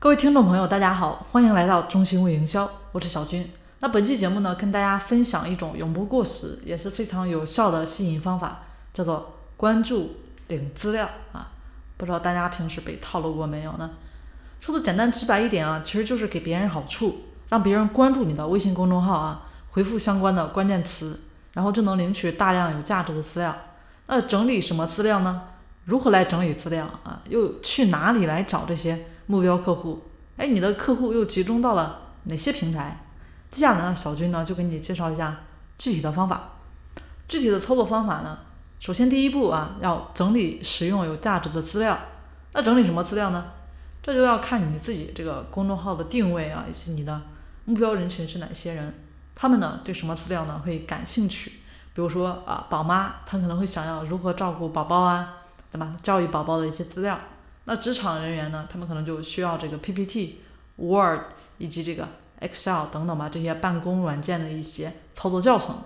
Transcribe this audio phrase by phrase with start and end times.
[0.00, 3.50] 各位听众朋友，大家好，欢迎来到中心微营销，我是小军。
[3.80, 8.60] 那本期节目呢，跟大家分享一种永不过时，也是非常有效的吸引方法，
[8.94, 11.50] 叫做关注领资料啊。
[11.96, 13.90] 不知道大家平时被套路过没有呢？
[14.60, 21.18] 说的简单直白一点啊，其实就是给别人好处，让别人关注你的微信公众号啊，回复相关的关键词，
[21.54, 23.52] 然后就能领取大量有价值的资料。
[24.06, 25.42] 那整理什么资料呢？
[25.86, 27.20] 如何来整理资料啊？
[27.28, 30.02] 又去哪里来找这些目标客户？
[30.38, 33.04] 哎，你的客户又集中到了哪些平台？
[33.50, 35.40] 接下来呢，小军呢就给你介绍一下
[35.78, 36.52] 具体的方法。
[37.28, 38.38] 具体的操作方法呢，
[38.80, 41.96] 首先第一步啊，要整理使用有价值的资料。
[42.54, 43.52] 那整理什么资料呢？
[44.02, 47.20] 这就要看你自己这个公众号的定位啊，以及你的
[47.66, 48.94] 目标人群是哪些人，
[49.34, 51.50] 他们呢对什么资料呢会感兴趣？
[51.92, 55.34] 比如说啊，宝妈她可能会想要如何照顾宝宝啊，
[55.70, 55.94] 对吧？
[56.02, 57.18] 教育宝宝的一些资料。
[57.70, 60.40] 那职场人员呢，他们可能就需要这个 PPT、
[60.76, 61.20] Word
[61.58, 62.08] 以及这个
[62.40, 65.76] Excel 等等吧，这些办公软件的一些操作教程。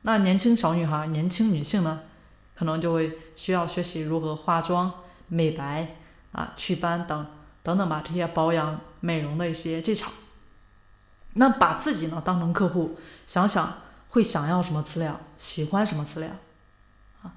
[0.00, 2.00] 那年轻小女孩、年轻女性呢，
[2.56, 4.90] 可能就会需要学习如何化妆、
[5.28, 5.96] 美白
[6.32, 7.26] 啊、祛斑等。
[7.62, 10.10] 等等吧，这些保养美容的一些技巧。
[11.34, 13.74] 那把自己呢当成客户，想想
[14.10, 16.30] 会想要什么资料，喜欢什么资料
[17.22, 17.34] 啊？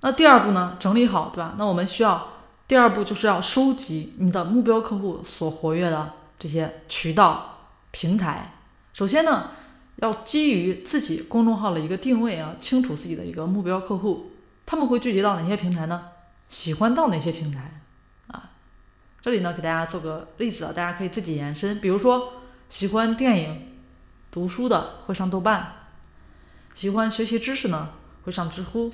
[0.00, 1.54] 那第二步呢，整理好，对吧？
[1.56, 2.28] 那我们需要
[2.72, 8.54] 第二步就是要收集你的目标客户所活跃的这些渠道平台。
[8.94, 9.50] 首先呢，
[9.96, 14.30] 要基于自己公众号的一个定位啊，清楚自己的一个目标客户，
[14.64, 16.08] 他们会聚集到哪些平台呢？
[16.48, 17.82] 喜欢到哪些平台
[18.28, 18.52] 啊？
[19.20, 21.78] 这里呢，给大家做个例子啊，大家可以自己延伸。
[21.78, 23.68] 比如说，喜欢电影、
[24.30, 25.60] 读书的会上豆瓣；
[26.74, 27.90] 喜欢学习知识呢，
[28.24, 28.90] 会上知乎；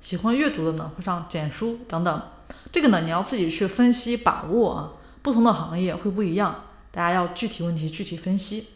[0.00, 2.22] 喜欢阅读的呢，会上简书等等。
[2.70, 4.90] 这个呢，你要自己去分析把握啊。
[5.22, 8.68] 不同的行业会不一样，大家要具体问题具体分析。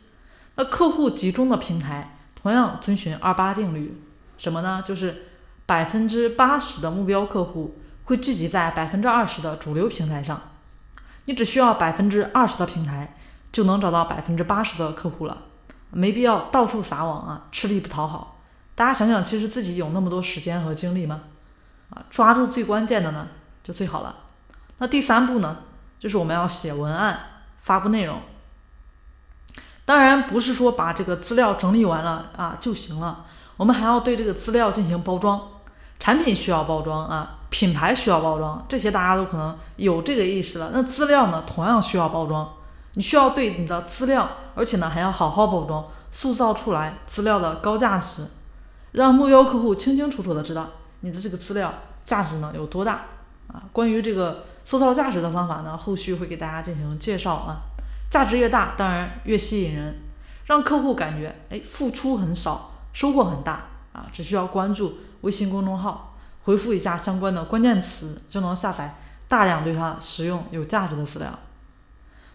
[0.54, 4.00] 那客户集中的平台，同样遵循二八定律，
[4.38, 4.80] 什么呢？
[4.86, 5.24] 就是
[5.66, 10.40] 百分之八十的目标客户会聚集在百分之二十的主流平台上。
[11.24, 13.16] 你只需要百分之二十的平台，
[13.50, 15.42] 就能找到百分之八十的客户了，
[15.90, 18.38] 没必要到处撒网啊，吃力不讨好。
[18.76, 21.22] 大家想想，其实自己有那么多时间和精力吗？
[21.90, 23.26] 啊，抓住最关键的呢，
[23.66, 24.14] 就最好了。
[24.78, 25.56] 那第三步呢，
[25.98, 27.18] 就是我们要写文案，
[27.62, 28.20] 发布内容。
[29.84, 33.24] 当然不是说把这个资料整理完了啊就行了，
[33.56, 35.48] 我们还要对这个资料进行包装。
[35.98, 40.70] 产品需要包装啊，品牌需要包装，这些大家都可能有这个意识了。
[40.72, 42.52] 那资料呢，同样需要包装。
[42.92, 48.26] 你需要对你的资料，而且呢还要好好包装，塑造出来资料的高价值，
[48.92, 50.68] 让目标客户清清楚楚的知道
[51.00, 51.72] 你的这个资料
[52.04, 53.04] 价值呢有多大
[53.48, 53.62] 啊。
[53.72, 57.62] 关于这个塑造价值的方法呢，后续会给大家进行介绍啊。
[58.10, 59.96] 价值越大，当然越吸引人，
[60.44, 64.98] 让客户感觉哎付出很少，收获很大啊，只需要关注。
[65.22, 68.94] 微信公众号回复一下相关的关键词，就能下载
[69.26, 71.36] 大量对它实用有价值的资料。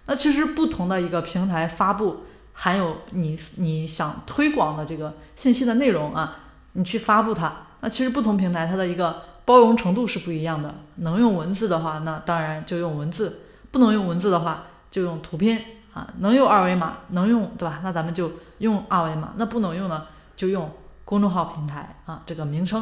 [0.08, 6.40] 那其实不同的一个平台发布含有你你想推广的这个信息的内容啊，
[6.74, 10.74] 你去发布它，那其实不同平台它的一个包容程度是不一样的。
[10.96, 13.28] 能用文字的话，那当然就用文字；
[13.72, 15.62] 不能用文字的话，就用图片
[15.94, 16.08] 啊。
[16.20, 17.82] 能用二维码，能用对吧？
[17.84, 19.34] 那咱们就用二维码。
[19.36, 20.06] 那不能用呢，
[20.38, 20.72] 就用。
[21.04, 22.82] 公众号平台啊，这个名称。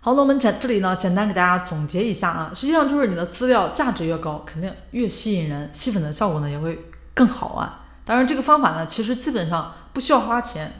[0.00, 7.84] 好，那我们简这里呢，简单给大家总结一下啊，实际上就是你的资料价值越高，肯定越吸引人，吸粉的效果呢也会更好啊。
[8.04, 10.72] 当然，这个方法呢，其实基本上不需要花钱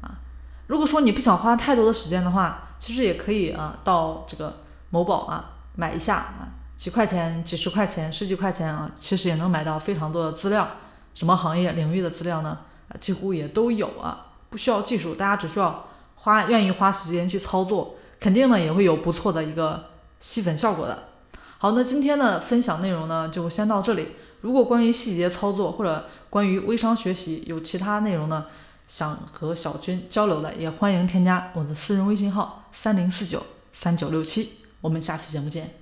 [0.00, 0.18] 啊。
[0.66, 4.56] 如果说你不想花太多的时间的话，其实也可以啊，到这个
[4.90, 10.68] 某宝啊买一下啊，几块钱、几十块钱、十几块钱啊，其实也能买到非常多的资料。
[11.14, 12.58] 什么行业领域的资料呢？
[12.88, 14.32] 啊，几乎也都有啊。
[14.50, 18.58] 不需要技术，大家只需要花愿意花时间去操作，肯定呢。
[18.58, 19.84] 也会有不错的一个
[20.18, 21.04] 吸粉效果的。
[21.58, 23.28] 好，那今天的分享内容呢。
[23.28, 24.08] 就先到这里。
[24.40, 28.46] 如果关于细节操作或者关于微商学习有其他内容呢，
[28.94, 33.42] 想和小军交流的，也欢迎添加我的私人微信号三零四九
[33.72, 34.50] 三九六七。
[34.82, 35.81] 我们下期节目见。